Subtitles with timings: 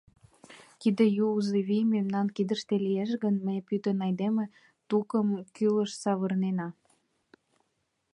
[0.79, 4.45] Тиде юзо вий мемнан кидыште лиеш гын, ме пӱтынь айдеме
[4.89, 6.67] тукымым кулыш савырена!